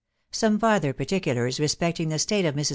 [0.31, 2.69] SOME FARTHER PARTICULARS RESPECTING THE STATS OF MRS.